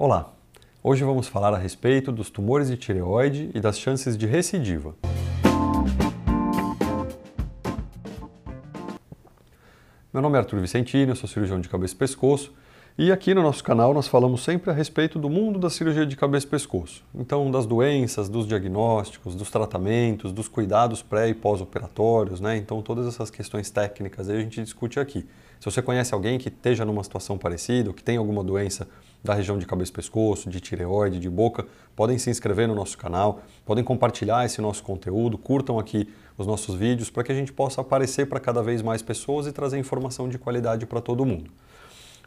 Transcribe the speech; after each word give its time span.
Olá, 0.00 0.32
hoje 0.80 1.02
vamos 1.02 1.26
falar 1.26 1.52
a 1.52 1.58
respeito 1.58 2.12
dos 2.12 2.30
tumores 2.30 2.68
de 2.68 2.76
tireoide 2.76 3.50
e 3.52 3.58
das 3.58 3.76
chances 3.80 4.16
de 4.16 4.26
recidiva. 4.26 4.94
Meu 10.12 10.22
nome 10.22 10.36
é 10.36 10.38
Arthur 10.38 10.60
Vicentini, 10.60 11.08
eu 11.08 11.16
sou 11.16 11.28
cirurgião 11.28 11.60
de 11.60 11.68
cabeça 11.68 11.94
e 11.94 11.96
pescoço 11.96 12.54
e 13.00 13.12
aqui 13.12 13.32
no 13.32 13.42
nosso 13.44 13.62
canal 13.62 13.94
nós 13.94 14.08
falamos 14.08 14.42
sempre 14.42 14.70
a 14.70 14.72
respeito 14.72 15.20
do 15.20 15.30
mundo 15.30 15.56
da 15.56 15.70
cirurgia 15.70 16.04
de 16.04 16.16
cabeça 16.16 16.46
e 16.46 16.50
pescoço. 16.50 17.04
Então, 17.14 17.48
das 17.48 17.64
doenças, 17.66 18.28
dos 18.28 18.44
diagnósticos, 18.44 19.36
dos 19.36 19.50
tratamentos, 19.50 20.32
dos 20.32 20.48
cuidados 20.48 21.00
pré 21.00 21.28
e 21.28 21.34
pós-operatórios, 21.34 22.40
né? 22.40 22.56
Então, 22.56 22.82
todas 22.82 23.06
essas 23.06 23.30
questões 23.30 23.70
técnicas 23.70 24.28
aí 24.28 24.36
a 24.36 24.40
gente 24.40 24.60
discute 24.62 24.98
aqui. 24.98 25.24
Se 25.60 25.64
você 25.64 25.80
conhece 25.80 26.12
alguém 26.12 26.38
que 26.38 26.48
esteja 26.48 26.84
numa 26.84 27.04
situação 27.04 27.38
parecida, 27.38 27.90
ou 27.90 27.94
que 27.94 28.02
tem 28.02 28.16
alguma 28.16 28.42
doença 28.42 28.88
da 29.22 29.34
região 29.34 29.58
de 29.58 29.66
cabeça 29.66 29.90
e 29.90 29.94
pescoço, 29.94 30.48
de 30.48 30.60
tireoide, 30.60 31.18
de 31.18 31.28
boca, 31.28 31.66
podem 31.96 32.18
se 32.18 32.30
inscrever 32.30 32.68
no 32.68 32.74
nosso 32.74 32.96
canal, 32.96 33.40
podem 33.66 33.82
compartilhar 33.82 34.44
esse 34.44 34.60
nosso 34.60 34.82
conteúdo, 34.82 35.36
curtam 35.36 35.78
aqui 35.78 36.08
os 36.36 36.46
nossos 36.46 36.74
vídeos 36.74 37.10
para 37.10 37.24
que 37.24 37.32
a 37.32 37.34
gente 37.34 37.52
possa 37.52 37.80
aparecer 37.80 38.26
para 38.26 38.38
cada 38.38 38.62
vez 38.62 38.80
mais 38.80 39.02
pessoas 39.02 39.46
e 39.46 39.52
trazer 39.52 39.78
informação 39.78 40.28
de 40.28 40.38
qualidade 40.38 40.86
para 40.86 41.00
todo 41.00 41.26
mundo. 41.26 41.50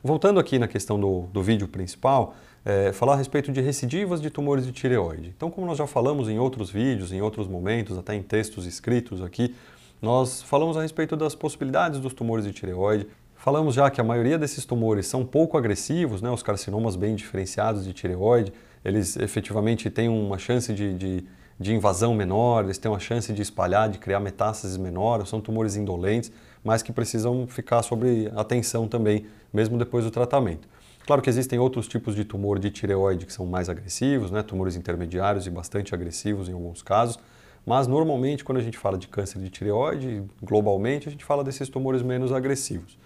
Voltando 0.04 0.40
aqui 0.40 0.58
na 0.58 0.68
questão 0.68 1.00
do, 1.00 1.28
do 1.32 1.42
vídeo 1.42 1.68
principal, 1.68 2.36
é, 2.66 2.92
falar 2.92 3.14
a 3.14 3.16
respeito 3.16 3.52
de 3.52 3.62
recidivas 3.62 4.22
de 4.22 4.30
tumores 4.30 4.66
de 4.66 4.72
tireoide. 4.72 5.34
Então, 5.36 5.50
como 5.50 5.66
nós 5.66 5.78
já 5.78 5.88
falamos 5.88 6.28
em 6.28 6.40
outros 6.40 6.70
vídeos, 6.70 7.12
em 7.12 7.22
outros 7.22 7.48
momentos, 7.48 7.98
até 7.98 8.16
em 8.16 8.22
textos 8.22 8.66
escritos 8.66 9.22
aqui, 9.22 9.56
nós 10.02 10.42
falamos 10.42 10.76
a 10.76 10.82
respeito 10.82 11.16
das 11.16 11.36
possibilidades 11.36 12.00
dos 12.00 12.14
tumores 12.14 12.46
de 12.46 12.52
tireoide. 12.52 13.08
Falamos 13.44 13.74
já 13.74 13.90
que 13.90 14.00
a 14.00 14.04
maioria 14.04 14.38
desses 14.38 14.66
tumores 14.66 15.08
são 15.08 15.26
pouco 15.26 15.58
agressivos, 15.58 16.22
né, 16.22 16.30
os 16.30 16.44
carcinomas 16.44 16.96
bem 16.96 17.16
diferenciados 17.16 17.84
de 17.84 17.92
tireoide, 17.92 18.54
eles 18.86 19.18
efetivamente 19.18 19.90
têm 19.90 20.08
uma 20.08 20.38
chance 20.38 20.72
de, 20.72 20.94
de, 20.94 21.26
de 21.60 21.74
invasão 21.74 22.14
menor, 22.14 22.66
eles 22.66 22.78
têm 22.78 22.92
uma 22.92 23.00
chance 23.00 23.34
de 23.34 23.42
espalhar, 23.42 23.90
de 23.90 23.98
criar 23.98 24.20
metástases 24.20 24.78
menores, 24.78 25.28
são 25.28 25.42
tumores 25.42 25.76
indolentes, 25.76 26.32
mas 26.64 26.84
que 26.84 26.94
precisam 26.94 27.48
ficar 27.48 27.82
sob 27.82 28.32
atenção 28.36 28.88
também, 28.88 29.26
mesmo 29.52 29.76
depois 29.76 30.06
do 30.06 30.12
tratamento. 30.12 30.70
Claro 31.08 31.20
que 31.20 31.28
existem 31.28 31.58
outros 31.58 31.88
tipos 31.88 32.14
de 32.14 32.24
tumor 32.24 32.60
de 32.60 32.70
tireoide 32.70 33.26
que 33.26 33.34
são 33.34 33.48
mais 33.48 33.70
agressivos, 33.70 34.30
né? 34.30 34.44
tumores 34.44 34.76
intermediários 34.76 35.48
e 35.48 35.50
bastante 35.50 35.96
agressivos 35.96 36.48
em 36.48 36.54
alguns 36.54 36.84
casos, 36.84 37.18
mas 37.66 37.88
normalmente 37.88 38.44
quando 38.44 38.60
a 38.60 38.64
gente 38.64 38.78
fala 38.78 39.00
de 39.00 39.08
câncer 39.08 39.40
de 39.40 39.50
tireoide, 39.50 40.24
globalmente, 40.44 41.08
a 41.08 41.12
gente 41.12 41.26
fala 41.26 41.44
desses 41.44 41.68
tumores 41.70 42.04
menos 42.04 42.32
agressivos. 42.32 43.02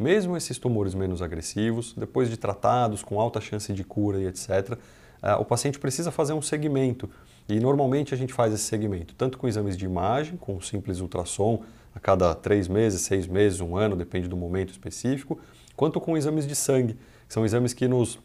Mesmo 0.00 0.34
esses 0.34 0.56
tumores 0.56 0.94
menos 0.94 1.20
agressivos, 1.20 1.92
depois 1.94 2.30
de 2.30 2.38
tratados 2.38 3.02
com 3.02 3.20
alta 3.20 3.38
chance 3.38 3.70
de 3.70 3.84
cura 3.84 4.18
e 4.18 4.26
etc., 4.26 4.78
eh, 5.22 5.34
o 5.34 5.44
paciente 5.44 5.78
precisa 5.78 6.10
fazer 6.10 6.32
um 6.32 6.40
segmento 6.40 7.06
e 7.46 7.60
normalmente 7.60 8.14
a 8.14 8.16
gente 8.16 8.32
faz 8.32 8.54
esse 8.54 8.62
segmento 8.62 9.14
tanto 9.14 9.36
com 9.36 9.46
exames 9.46 9.76
de 9.76 9.84
imagem, 9.84 10.38
com 10.38 10.54
um 10.54 10.60
simples 10.62 11.00
ultrassom 11.00 11.64
a 11.94 12.00
cada 12.00 12.34
três 12.34 12.66
meses, 12.66 13.02
seis 13.02 13.26
meses, 13.26 13.60
um 13.60 13.76
ano, 13.76 13.94
depende 13.94 14.26
do 14.26 14.38
momento 14.38 14.70
específico, 14.70 15.38
quanto 15.76 16.00
com 16.00 16.16
exames 16.16 16.46
de 16.46 16.54
sangue, 16.54 16.94
que 17.28 17.34
são 17.34 17.44
exames 17.44 17.74
que 17.74 17.86
nos 17.86 18.18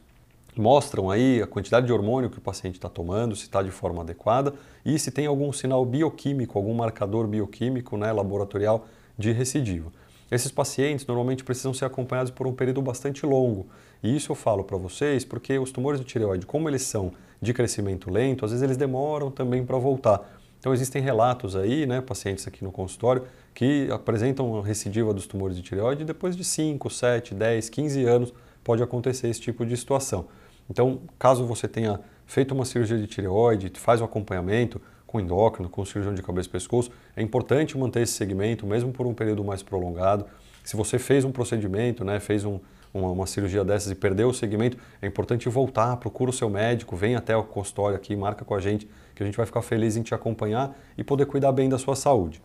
mostram 0.56 1.12
aí 1.12 1.42
a 1.42 1.48
quantidade 1.48 1.88
de 1.88 1.92
hormônio 1.92 2.30
que 2.30 2.38
o 2.38 2.42
paciente 2.42 2.76
está 2.76 2.88
tomando, 2.88 3.36
se 3.36 3.44
está 3.44 3.62
de 3.62 3.72
forma 3.72 4.02
adequada 4.02 4.54
e 4.86 4.98
se 4.98 5.12
tem 5.12 5.26
algum 5.26 5.52
sinal 5.52 5.86
bioquímico, 5.86 6.58
algum 6.58 6.74
marcador 6.74 7.28
bioquímico 7.28 7.98
né, 7.98 8.14
laboratorial 8.14 8.88
de 9.18 9.34
recidiva. 9.34 9.92
Esses 10.32 10.52
pacientes 10.52 11.06
normalmente 11.06 11.44
precisam 11.44 11.74
ser 11.74 11.86
acompanhados 11.86 12.32
por 12.32 12.48
um 12.48 12.54
período 12.54 12.82
bastante 12.82 13.26
longo. 13.26 13.68
E 14.02 14.16
isso 14.16 14.32
eu 14.32 14.36
falo 14.36 14.64
para 14.64 14.78
vocês 14.78 15.24
porque 15.24 15.58
os 15.60 15.72
tumores 15.72 16.00
de 16.00 16.06
tireoide, 16.06 16.46
como 16.46 16.68
eles 16.68 16.82
são 16.82 17.12
de 17.42 17.54
crescimento 17.54 18.10
lento, 18.10 18.44
às 18.44 18.52
vezes 18.52 18.64
eles 18.64 18.78
demoram 18.78 19.30
também 19.30 19.64
para 19.64 19.78
voltar. 19.78 20.40
Então 20.60 20.74
existem 20.74 21.02
relatos 21.02 21.56
aí, 21.56 21.86
né, 21.86 22.02
pacientes 22.02 22.48
aqui 22.48 22.64
no 22.64 22.72
consultório, 22.72 23.24
que 23.54 23.88
apresentam 23.92 24.62
recidiva 24.62 25.14
dos 25.14 25.28
tumores 25.28 25.56
de 25.56 25.62
tireoide 25.62 26.02
e 26.02 26.06
depois 26.06 26.36
de 26.36 26.44
5, 26.44 26.90
7, 26.90 27.36
10, 27.36 27.70
15 27.70 28.04
anos 28.06 28.34
pode 28.64 28.82
acontecer 28.82 29.28
esse 29.28 29.40
tipo 29.40 29.64
de 29.64 29.78
situação. 29.78 30.26
Então, 30.68 31.02
caso 31.20 31.46
você 31.46 31.68
tenha 31.68 32.00
feito 32.26 32.56
uma 32.56 32.66
cirurgia 32.66 32.98
de 32.98 33.06
tireoide, 33.06 33.72
faz 33.76 34.02
o 34.02 34.04
acompanhamento 34.04 34.82
com 35.16 35.20
endócrino, 35.20 35.70
com 35.70 35.86
cirurgião 35.86 36.14
de 36.14 36.22
cabeça 36.22 36.50
e 36.50 36.52
pescoço, 36.52 36.92
é 37.16 37.22
importante 37.22 37.78
manter 37.78 38.02
esse 38.02 38.14
segmento, 38.14 38.68
mesmo 38.68 38.92
por 38.92 39.08
um 39.08 39.14
período 39.14 39.44
mais 39.44 39.64
prolongado. 39.64 40.26
Se 40.64 40.76
você 40.76 41.00
fez 41.00 41.24
um 41.24 41.32
procedimento, 41.32 42.04
né, 42.04 42.20
fez 42.20 42.44
um, 42.44 42.60
uma, 42.94 43.12
uma, 43.12 43.26
cirurgia 43.26 43.64
dessas 43.64 43.92
e 43.92 43.96
perdeu 43.96 44.28
o 44.28 44.34
segmento, 44.34 44.78
é 45.02 45.08
importante 45.08 45.48
voltar, 45.48 45.96
procura 45.98 46.32
o 46.32 46.34
seu 46.34 46.50
médico, 46.50 46.98
vem 46.98 47.16
até 47.16 47.36
o 47.38 47.44
consultório 47.44 47.96
aqui, 47.96 48.14
marca 48.16 48.44
com 48.44 48.54
a 48.54 48.60
gente, 48.60 48.90
que 49.14 49.24
a 49.24 49.26
gente 49.26 49.38
vai 49.38 49.46
ficar 49.46 49.62
feliz 49.62 49.96
em 49.96 50.02
te 50.02 50.14
acompanhar 50.14 50.76
e 50.98 51.04
poder 51.04 51.26
cuidar 51.28 51.54
bem 51.54 51.70
da 51.70 51.78
sua 51.78 51.96
saúde. 51.96 52.42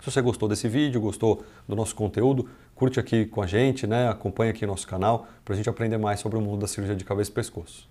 Se 0.00 0.10
você 0.10 0.22
gostou 0.22 0.48
desse 0.48 0.68
vídeo, 0.68 1.00
gostou 1.00 1.44
do 1.68 1.76
nosso 1.76 1.94
conteúdo, 1.94 2.48
curte 2.74 2.98
aqui 2.98 3.26
com 3.26 3.42
a 3.42 3.46
gente, 3.46 3.86
né? 3.86 4.08
acompanha 4.08 4.52
aqui 4.52 4.64
nosso 4.64 4.86
canal 4.86 5.26
para 5.44 5.52
a 5.52 5.56
gente 5.56 5.68
aprender 5.68 5.98
mais 5.98 6.20
sobre 6.20 6.38
o 6.38 6.40
mundo 6.40 6.60
da 6.60 6.68
cirurgia 6.68 6.96
de 6.96 7.04
cabeça 7.04 7.30
e 7.30 7.34
pescoço. 7.34 7.88